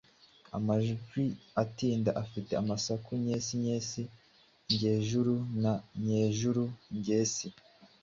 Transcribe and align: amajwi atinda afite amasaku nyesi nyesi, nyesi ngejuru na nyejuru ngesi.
amajwi 0.57 1.23
atinda 1.63 2.11
afite 2.23 2.51
amasaku 2.61 3.09
nyesi 3.23 3.53
nyesi, 3.63 4.01
nyesi 4.05 4.67
ngejuru 4.73 5.35
na 5.63 5.73
nyejuru 6.05 6.63
ngesi. 6.97 7.45